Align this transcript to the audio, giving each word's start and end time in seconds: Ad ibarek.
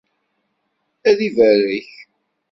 Ad 1.09 1.19
ibarek. 1.27 1.89